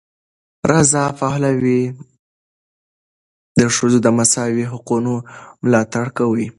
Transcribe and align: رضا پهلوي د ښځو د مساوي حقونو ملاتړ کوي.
رضا 0.71 1.05
پهلوي 1.19 1.81
د 3.59 3.61
ښځو 3.75 3.99
د 4.05 4.07
مساوي 4.17 4.65
حقونو 4.71 5.13
ملاتړ 5.63 6.05
کوي. 6.17 6.47